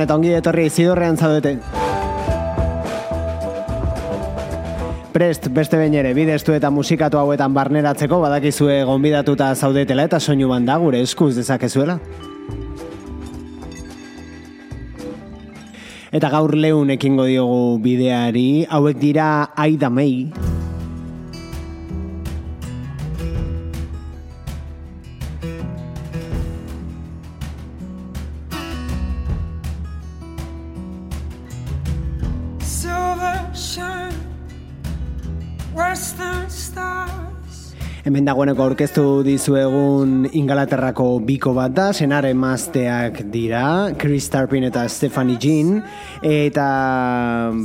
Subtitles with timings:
[0.00, 1.58] Gabon eta ongi etorri zidorrean zaudete.
[5.12, 10.78] Prest, beste behin ere, bidestu eta musikatu hauetan barneratzeko badakizue gonbidatuta zaudetela eta soinu banda
[10.80, 11.98] gure eskuz dezakezuela.
[16.10, 20.30] Eta gaur lehun ekingo diogu bideari, hauek dira Aida Mei,
[38.10, 45.38] Hemen dagoeneko aurkeztu dizuegun Ingalaterrako biko bat da, senare mazteak dira, Chris Tarpin eta Stephanie
[45.38, 45.76] Jean,
[46.26, 46.64] eta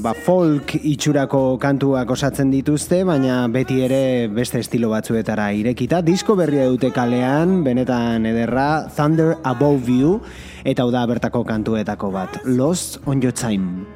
[0.03, 6.03] ba, folk itxurako kantuak osatzen dituzte, baina beti ere beste estilo batzuetara irekita.
[6.05, 10.19] Disko berria dute kalean, benetan ederra, Thunder Above You,
[10.61, 13.87] eta hau da bertako kantuetako bat, Lost on Your Time.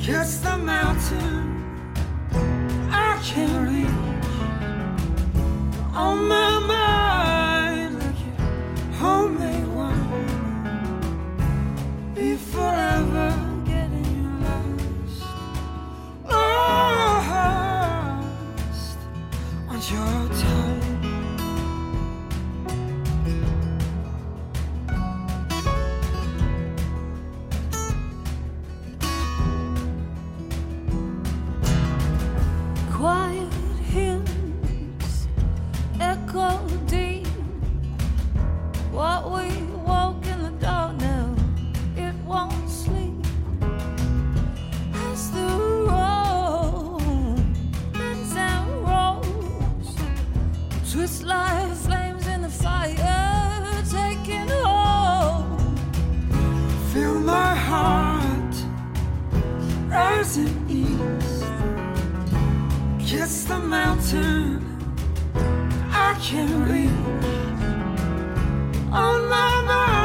[0.00, 1.60] Just the mountain
[2.88, 3.20] I
[6.00, 8.22] on my mind like
[9.00, 9.68] homemade.
[12.14, 13.28] Be forever
[13.64, 15.24] getting lost,
[16.28, 17.22] oh,
[18.56, 18.98] lost
[19.68, 20.99] on your time.
[63.30, 64.58] Kiss the mountain
[65.92, 66.90] I can reach.
[68.90, 69.99] On my mind,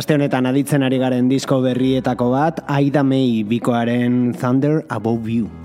[0.00, 5.59] Aste honetan aditzen ari garen disko berrietako bat, Aida May bikoaren Thunder Above You.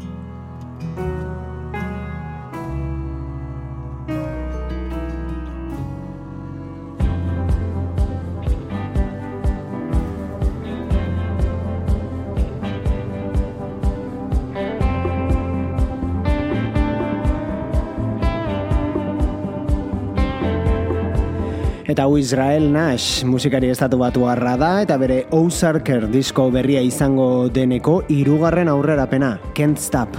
[21.95, 24.25] Eta hau Israel Nash musikari estatu batu
[24.59, 30.11] da eta bere Ozarker disko berria izango deneko hirugarren aurrerapena, Can't Stop.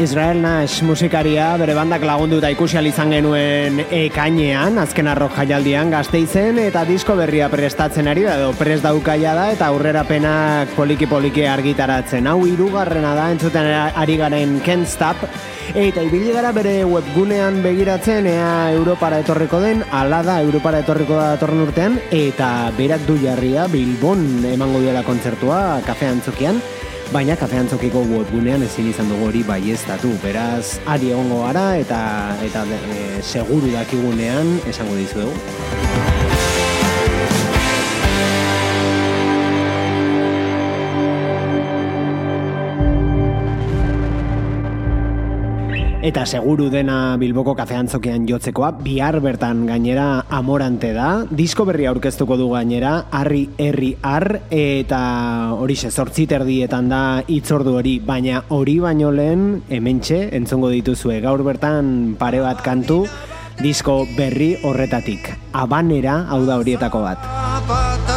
[0.00, 6.60] Israel Nash musikaria bere bandak lagunduta ikusi ahal izan genuen ekainean, azken arrok jaialdian gazteizen
[6.62, 12.30] eta disko berria prestatzen ari da, edo prest daukaia da eta aurrerapenak poliki-poliki argitaratzen.
[12.30, 15.26] Hau hirugarrena da, entzuten ari garen Can't Stop,
[15.74, 21.32] eta ibili gara bere webgunean begiratzen ea Europara etorriko den, ala da Europara etorriko da
[21.34, 26.62] datorren urtean, eta berak du jarria Bilbon emango duela kontzertua kafe antzokian,
[27.12, 30.12] baina kafe antzokiko webgunean ezin izan dugu hori baieztatu.
[30.24, 32.00] Beraz, ari egongo gara eta
[32.44, 36.17] eta e, seguru dakigunean esango dizuegu.
[46.08, 51.26] Eta seguru dena Bilboko kafe antzokian jotzekoa, bihar bertan gainera amorante da.
[51.28, 55.02] Disko berri aurkeztuko du gainera, harri herri har, eta
[55.52, 62.16] hori zortzi terdietan da itzordu hori, baina hori baino lehen hementxe entzongo dituzue gaur bertan
[62.16, 63.02] pare bat kantu,
[63.60, 65.34] disko berri horretatik.
[65.52, 67.20] Abanera hau da horietako bat.
[67.68, 68.16] Pata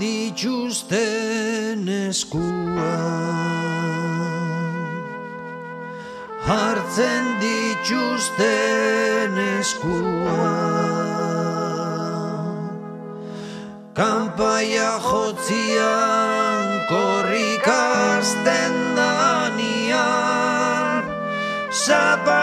[0.00, 2.92] dituzten eskua
[6.46, 10.48] Hartzen dituzten eskua
[13.92, 21.04] Kampaia jotzian korrikasten danian
[21.68, 22.41] Zapata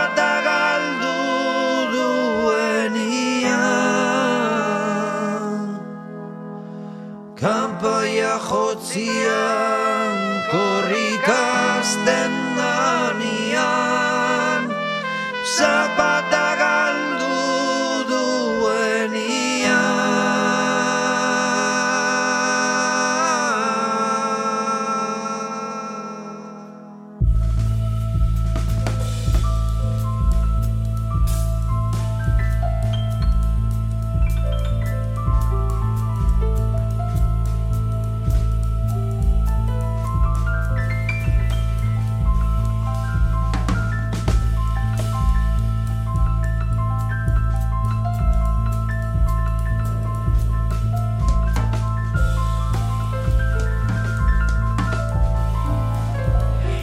[8.89, 10.17] jotzian
[10.50, 14.65] korrikasten danian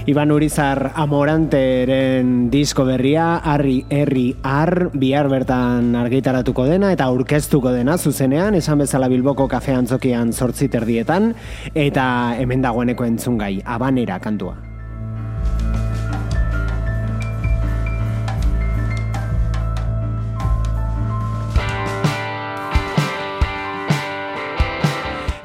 [0.06, 7.98] Iban Urizar Amoranteren disko berria, Harri Herri Ar, bihar bertan argitaratuko dena eta aurkeztuko dena
[7.98, 11.32] zuzenean, esan bezala Bilboko kafe antzokian zortzi terdietan,
[11.74, 12.06] eta
[12.38, 14.75] hemen dagoeneko entzungai, abanera kantua.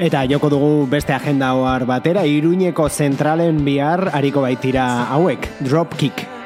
[0.02, 6.41] Eta joko dugu beste agenda ohar batera, Iruñeko zentralen bihar hariko baitira hauek, Dropkick.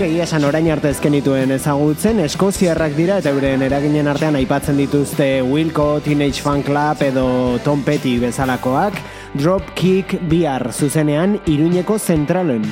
[0.00, 4.80] Guk egia esan orain arte ezken dituen ezagutzen, eskoziarrak dira eta euren eraginen artean aipatzen
[4.80, 7.24] dituzte Wilco, Teenage Fan Club edo
[7.66, 8.96] Tom Petty bezalakoak,
[9.34, 12.64] Dropkick bihar zuzenean Iruñeko zentralen.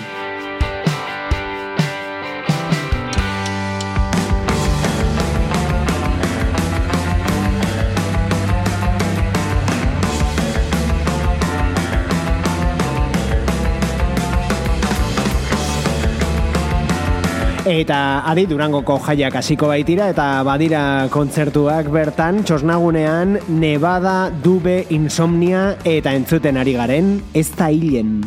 [17.68, 20.80] Eta adi Durangoko jaiak hasiko baitira eta badira
[21.12, 28.22] kontzertuak bertan txosnagunean Nevada, Dube, Insomnia eta entzuten ari garen ez da hilen.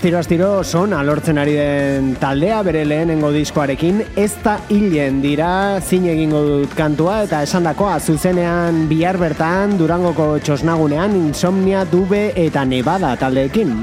[0.00, 5.50] astiro astiro son alortzen ari den taldea bere lehenengo diskoarekin ez da hilen dira
[5.84, 13.12] zin egingo dut kantua eta esandakoa zuzenean bihar bertan Durangoko txosnagunean insomnia dube eta nevada
[13.20, 13.76] taldeekin.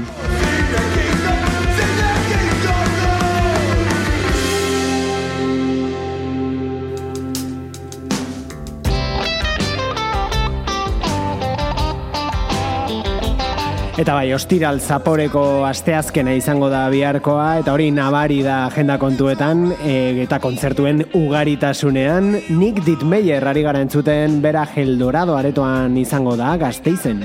[13.98, 20.22] Eta bai, ostiral zaporeko asteazkena izango da biharkoa, eta hori nabari da agenda kontuetan, e,
[20.22, 27.24] eta kontzertuen ugaritasunean, Nick Dittmeyer ari gara entzuten bera Heldorado aretoan izango da gazteizen.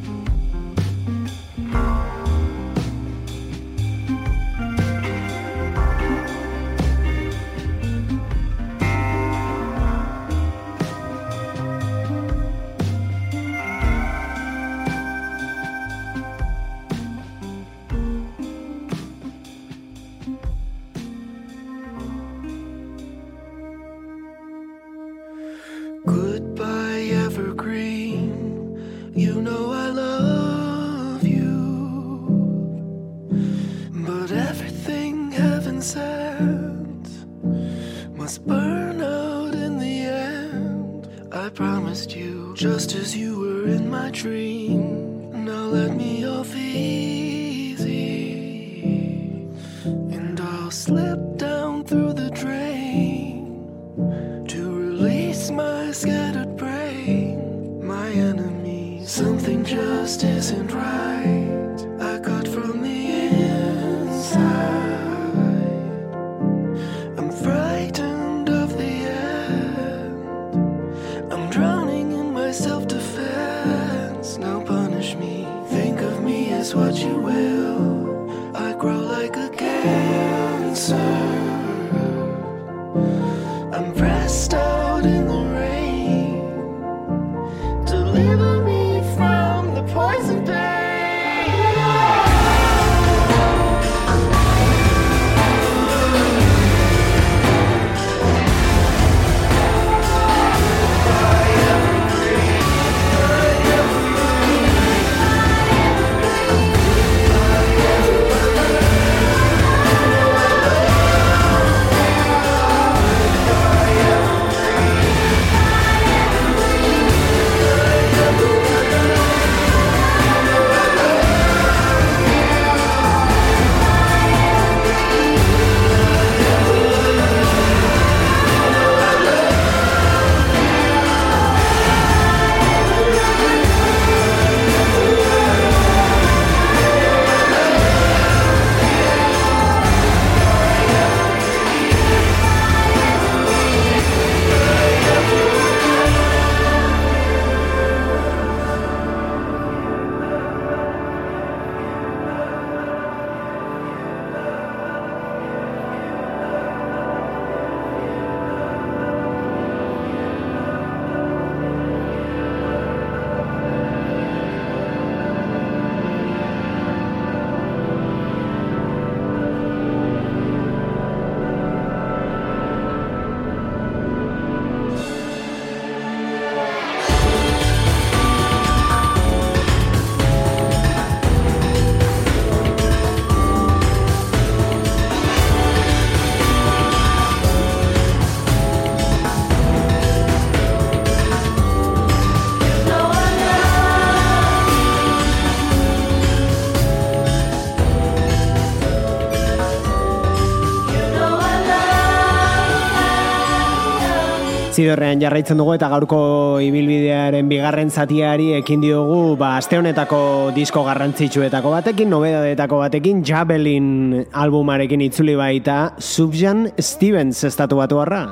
[204.81, 206.19] zidorrean jarraitzen dugu eta gaurko
[206.65, 215.03] ibilbidearen bigarren zatiari ekin diogu ba, aste honetako disko garrantzitsuetako batekin, nobedadetako batekin, Javelin albumarekin
[215.05, 218.25] itzuli baita Subjan Stevens estatu batu harra.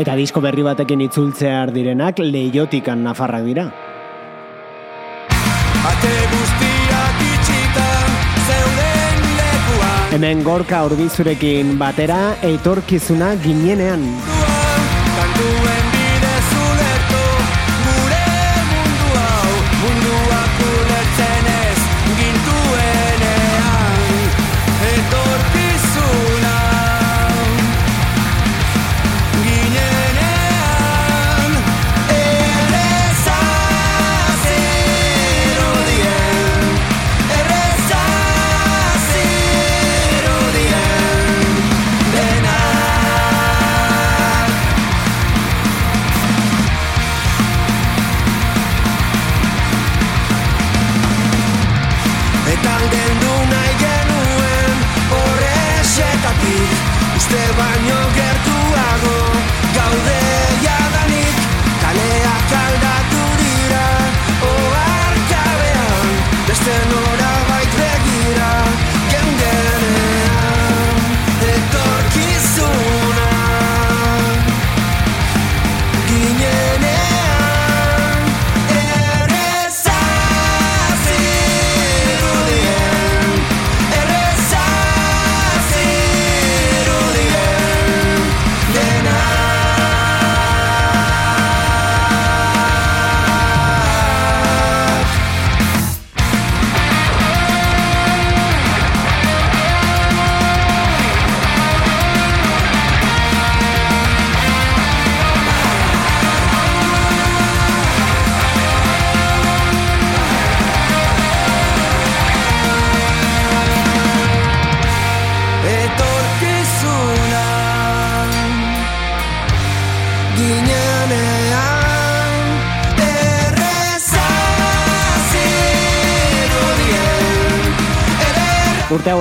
[0.00, 3.66] Eta disko berri batekin itzultzear direnak leiotikan nafarrak dira.
[5.90, 6.14] Ate
[10.10, 14.39] Hemen gorka urbizurekin batera, etorkizuna ginenean.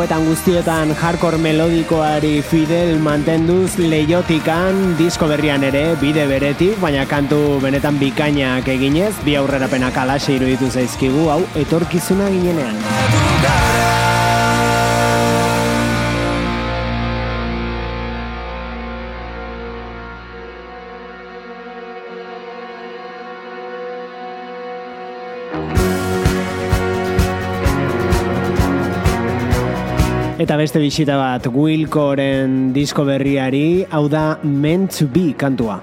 [0.09, 7.99] honetan guztietan hardcore melodikoari fidel mantenduz leiotikan disko berrian ere bide beretik, baina kantu benetan
[8.01, 13.78] bikainak eginez, bi aurrerapenak alaxe iruditu zaizkigu, hau etorkizuna ginenean.
[30.49, 35.77] eta beste bisita bat Wilcoren disko berriari, hau da Meant to Be kantua.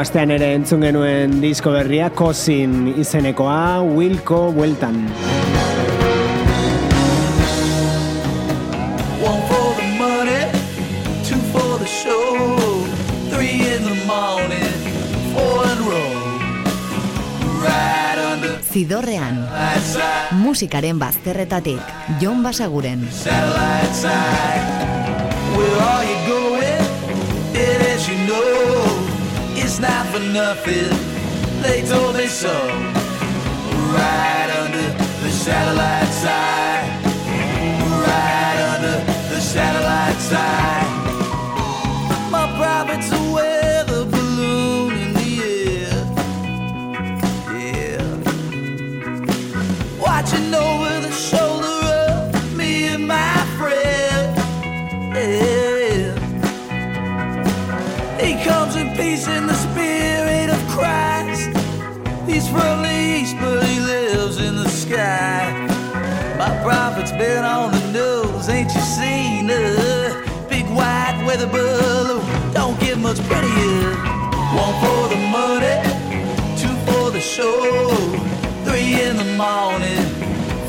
[0.00, 4.96] Astean ere entzun genuen disko berria, Kosin izenekoa, Wilko bueltan.
[9.20, 10.40] One for the money,
[11.28, 12.84] two for the show,
[13.28, 14.72] three in the morning,
[15.34, 16.12] four in a row.
[17.60, 19.44] Right under Zidorrean,
[20.40, 21.80] musikaren bazterretatik,
[22.20, 23.04] Jon Basaguren.
[23.10, 24.64] satellite side.
[25.56, 26.49] Where are you going?
[30.10, 30.90] For nothing.
[31.62, 32.52] They told me so.
[33.94, 34.88] Right under
[35.22, 36.88] the satellite side.
[38.06, 38.96] Right under
[39.32, 40.88] the satellite side.
[42.30, 46.04] My private's a weather balloon in the air.
[47.62, 48.04] Yeah.
[50.00, 51.78] Watching over the shoulder
[52.10, 54.36] of me and my friend.
[55.14, 56.14] Yeah.
[58.18, 59.69] He comes in peace in the.
[62.52, 65.52] The but he lives in the sky.
[66.36, 70.24] My prophet's been on the news, ain't you seen her?
[70.48, 73.94] Big white weather balloon, don't get much prettier.
[74.56, 75.76] One for the money,
[76.58, 77.88] two for the show,
[78.64, 80.04] three in the morning,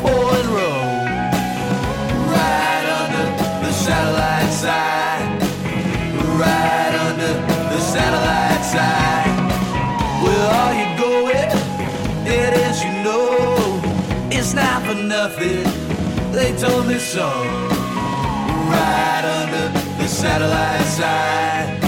[0.01, 0.81] four in row.
[2.29, 5.41] Right under the satellite side,
[6.39, 7.33] right under
[7.73, 9.31] the satellite side.
[10.23, 11.60] Where are you going?
[12.33, 13.81] It is you know,
[14.31, 15.65] it's not for nothing.
[16.31, 17.27] They told me so.
[18.71, 19.67] Right under
[20.01, 21.83] the satellite side,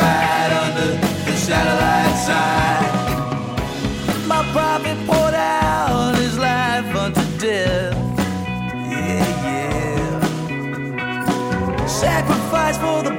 [0.00, 0.90] right under
[1.26, 2.92] the satellite side.
[4.26, 7.94] My prophet poured out his life unto death.
[8.90, 10.26] Yeah, yeah.
[11.86, 13.15] Sacrifice for the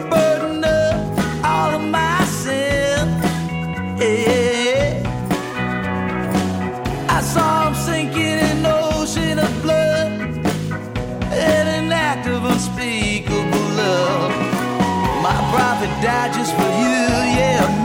[16.01, 16.93] died just for you,
[17.37, 17.76] yeah,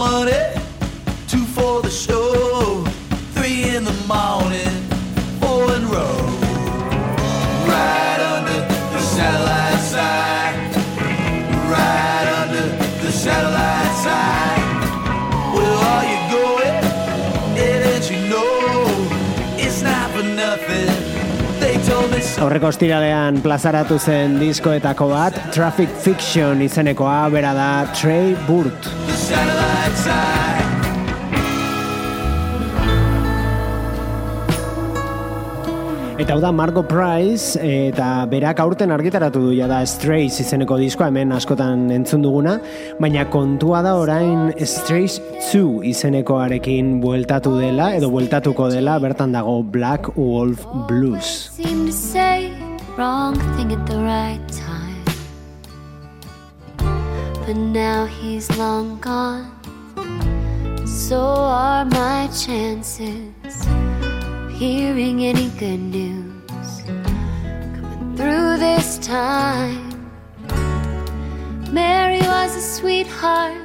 [0.00, 0.49] money.
[22.50, 28.88] Aurreko ostiralean plazaratu zen diskoetako bat, Traffic Fiction izenekoa, bera da Trey Burt.
[36.20, 41.30] Eta hau da Margot Price, eta berak aurten argitaratu du da Strays izeneko diskoa, hemen
[41.32, 42.58] askotan entzun duguna,
[42.98, 45.20] baina kontua da orain Strays
[45.52, 51.48] 2 izenekoarekin bueltatu dela, edo bueltatuko dela, bertan dago Black Wolf Blues.
[53.00, 55.04] Wrong thing at the right time.
[57.46, 59.48] But now he's long gone.
[60.86, 70.10] So are my chances of hearing any good news coming through this time.
[71.72, 73.56] Mary was a sweetheart.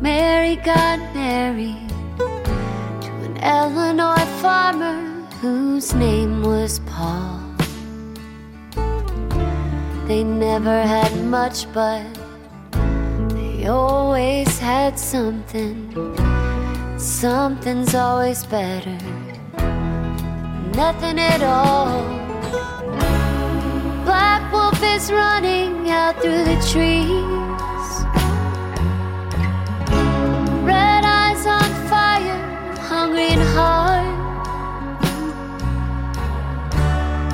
[0.00, 1.88] Mary got married
[3.04, 4.98] to an Illinois farmer
[5.40, 7.39] whose name was Paul.
[10.10, 12.02] They never had much, but
[13.28, 15.76] they always had something.
[16.98, 18.98] Something's always better.
[20.74, 22.02] Nothing at all.
[24.04, 27.90] Black wolf is running out through the trees.
[30.66, 32.42] Red eyes on fire,
[32.80, 34.10] hungry and hard.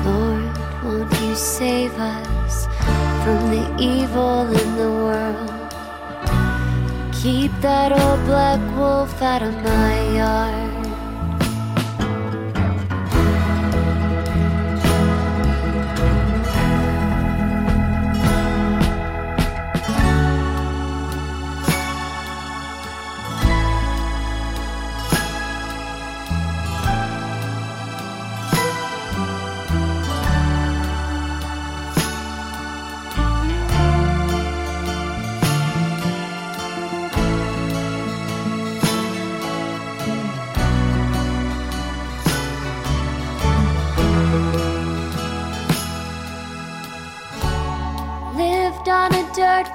[0.05, 2.36] Lord, won't you save us
[3.27, 5.51] from the evil in the world.
[7.21, 10.86] Keep that old black wolf out of my yard.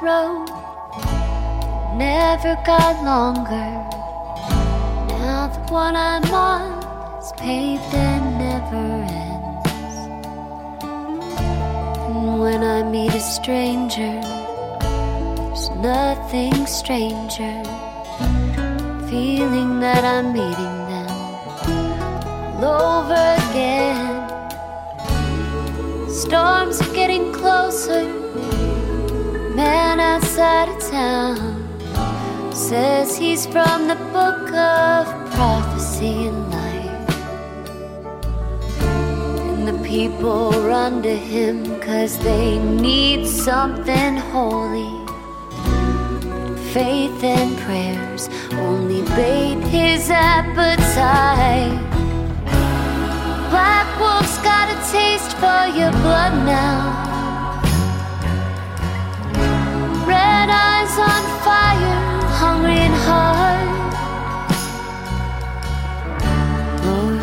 [0.02, 0.46] Road,
[1.94, 3.70] never got longer.
[5.08, 6.82] Now the one I'm on
[7.22, 8.86] is paved and never
[9.22, 9.96] ends.
[12.08, 14.20] And when I meet a stranger,
[15.38, 17.62] there's nothing stranger.
[19.08, 21.10] Feeling that I'm meeting them
[22.56, 24.10] all over again.
[26.10, 28.21] Storms are getting closer.
[29.62, 37.10] Man outside of town says he's from the book of prophecy and life.
[38.80, 44.94] And the people run to him cause they need something holy.
[46.74, 48.28] Faith and prayers
[48.66, 51.78] only bait his appetite.
[53.52, 57.11] Black Wolf's got a taste for your blood now.
[60.42, 61.98] Red eyes on fire,
[62.42, 63.68] hungry and hard.
[66.84, 67.20] Lord,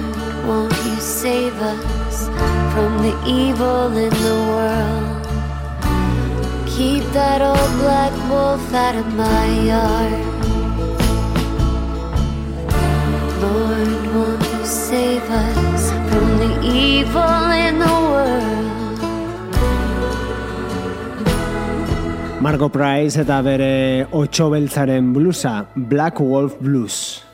[0.48, 2.30] won't you save us
[2.74, 5.28] from the evil in the world?
[6.66, 10.14] Keep that old black wolf out of my yard.
[13.42, 18.79] Lord, won't you save us from the evil in the world?
[22.50, 27.29] Margo Price eta bere otxo beltzaren blusa, Black Wolf Blues.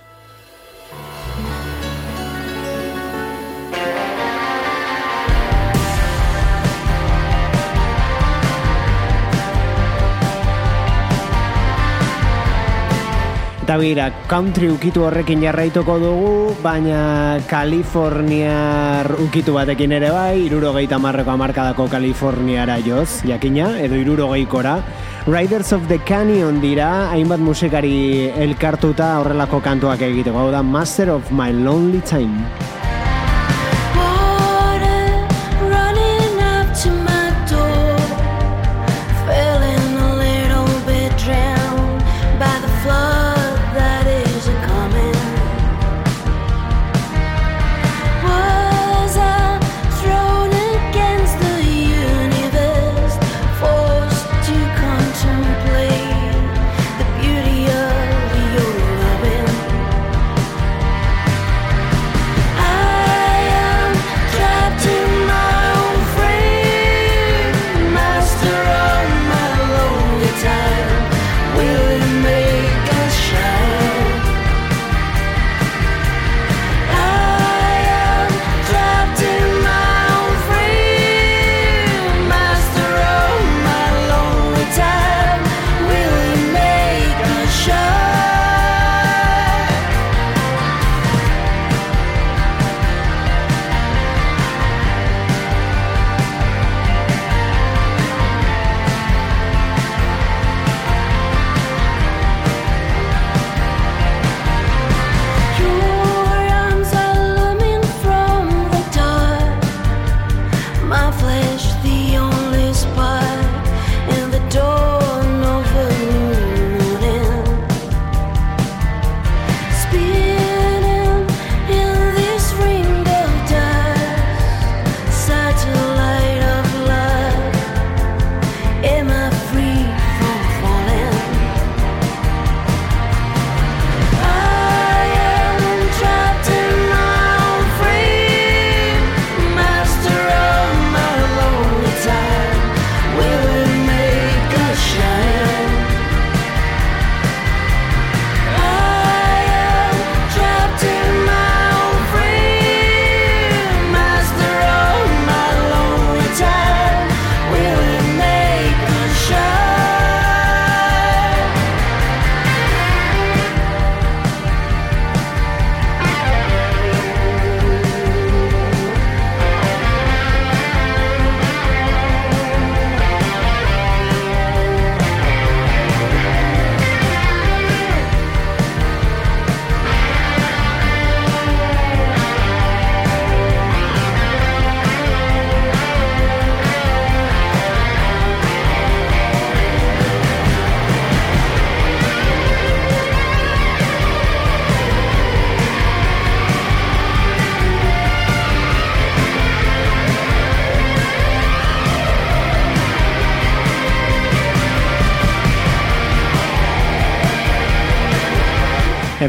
[13.66, 21.34] Eta bira, country ukitu horrekin jarraituko dugu, baina Kaliforniar ukitu batekin ere bai, irurogeita marreko
[21.34, 24.76] amarkadako Kaliforniara joz, jakina, edo irurogeikora.
[25.26, 31.34] Riders of the Canyon dira, hainbat musikari elkartuta horrelako kantuak egiteko, hau da Master of
[31.34, 32.75] My Lonely Time.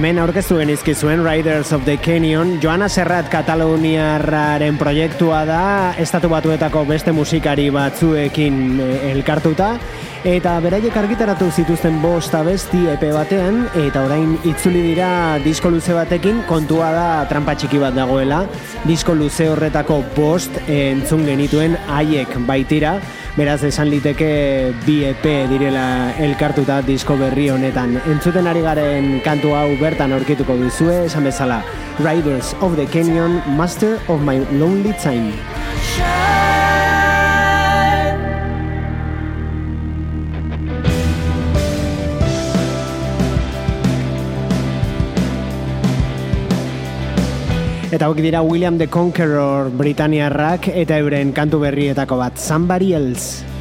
[0.07, 5.63] Hemen aurkeztu genizki zuen Riders of the Canyon, Joana Serrat Kataluniarraren proiektua da,
[5.99, 9.73] estatu batuetako beste musikari batzuekin eh, elkartuta,
[10.23, 15.11] eta beraiek argitaratu zituzten bost abesti epe batean, eta orain itzuli dira
[15.43, 18.45] disko luze batekin, kontua da trampa txiki bat dagoela,
[18.87, 23.01] disko luze horretako bost entzun genituen haiek baitira,
[23.37, 27.99] beraz esan liteke bi EP direla elkartuta disko berri honetan.
[28.09, 31.61] Entzuten ari garen kantu hau bertan aurkituko duzue, esan bezala
[32.01, 35.37] Riders of the Canyon, Master of My Lonely Time.
[47.97, 53.56] Eta hauek dira William the Conqueror Britaniarrak eta euren kantu berrietako bat, Somebody Else.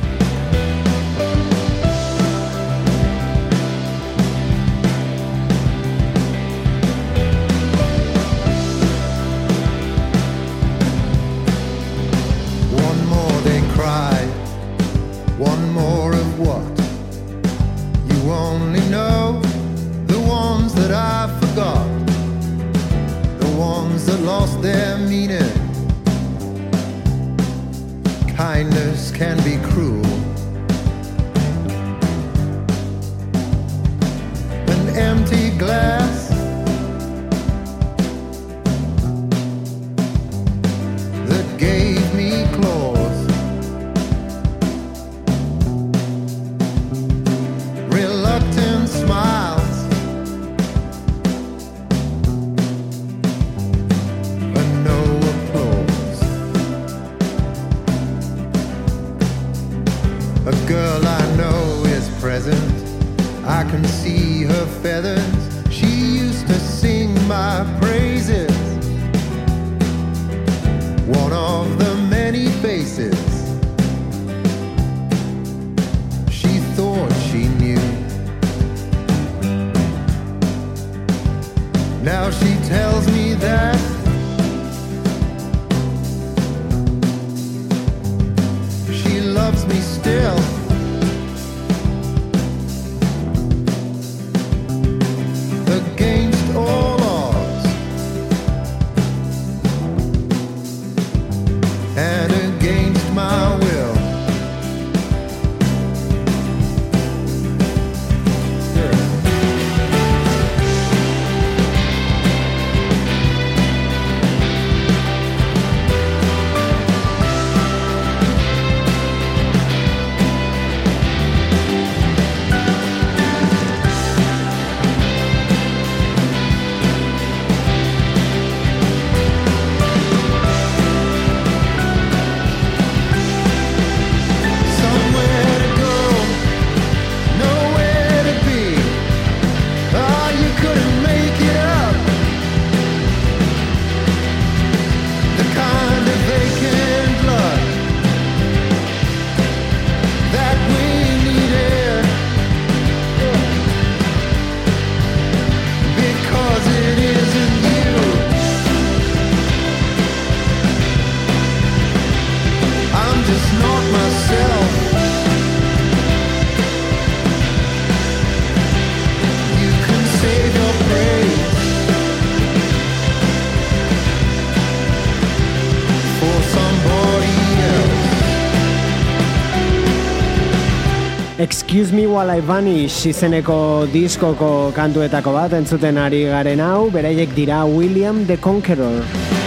[182.16, 183.58] While I vanish izeneko
[183.92, 189.45] diskoko kantuetako bat entzuten ari garen hau, beraiek dira William the Conqueror.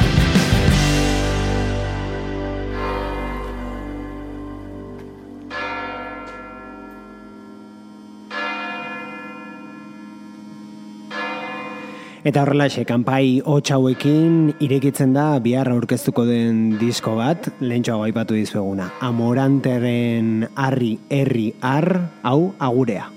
[12.28, 18.90] Eta horrelaxe, kanpai hotx hauekin irekitzen da bihar aurkeztuko den disko bat, lehentxoago aipatu dizueguna.
[19.00, 21.94] Amoranteren harri herri har,
[22.28, 23.08] hau agurea.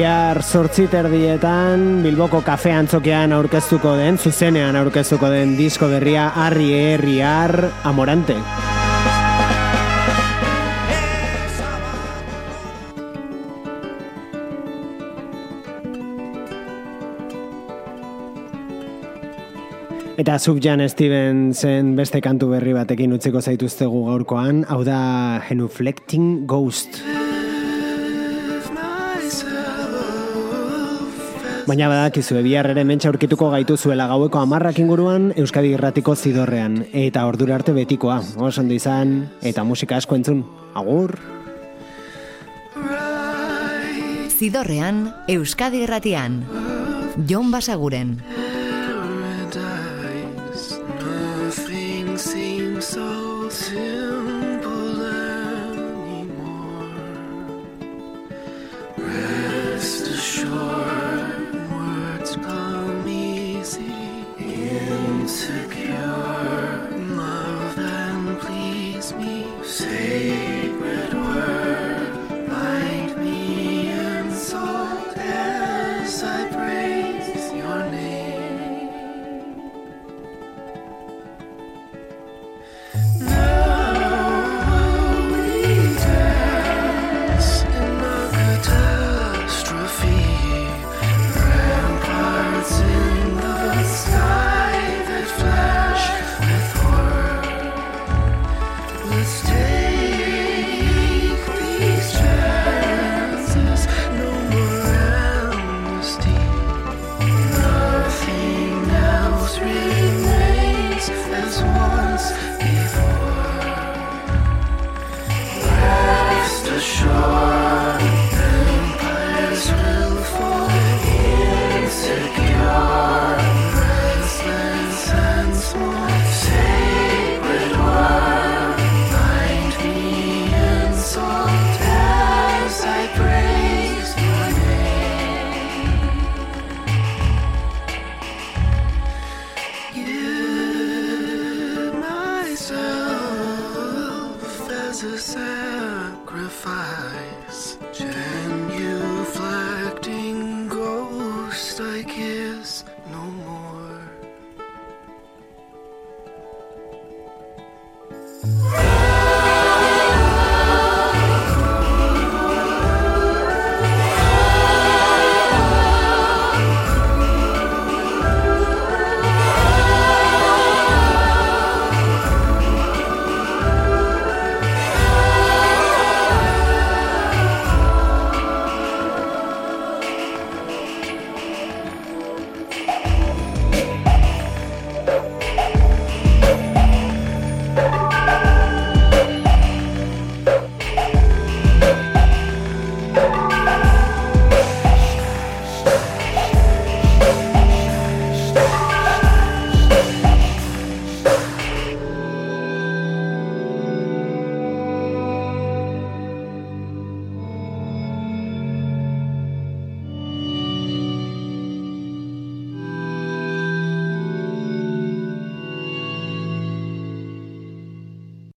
[0.00, 7.52] Bihar sortzi terdietan Bilboko kafe antzokean aurkeztuko den, zuzenean aurkeztuko den disko berria Arri Herriar
[7.84, 8.38] Amorante.
[20.16, 25.00] Eta Subjan Stevensen beste kantu berri batekin utziko zaituztegu gaurkoan, hau da
[25.44, 27.04] Genuflecting Ghost.
[31.70, 36.80] Baina badakizue bihar ere mentxa aurkituko gaitu zuela gaueko amarrak inguruan Euskadi Irratiko zidorrean.
[36.90, 40.42] Eta ordura arte betikoa, oso ondo izan, eta musika asko entzun.
[40.74, 41.14] Agur!
[44.34, 46.42] Zidorrean, Euskadi Irratian.
[47.30, 48.16] Jon Basaguren.